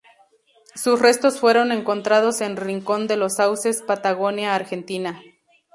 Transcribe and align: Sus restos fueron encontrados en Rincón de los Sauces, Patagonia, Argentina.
Sus 0.73 0.99
restos 0.99 1.39
fueron 1.39 1.71
encontrados 1.71 2.41
en 2.41 2.57
Rincón 2.57 3.05
de 3.07 3.17
los 3.17 3.35
Sauces, 3.35 3.83
Patagonia, 3.83 4.55
Argentina. 4.55 5.21